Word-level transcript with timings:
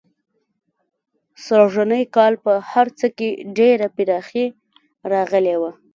سږنی 1.45 2.03
کال 2.15 2.33
په 2.43 2.51
هر 2.71 2.87
څه 2.99 3.07
کې 3.17 3.29
ډېره 3.57 3.87
پراخي 3.95 4.45
راغلې 5.13 5.55
وه. 5.61 5.71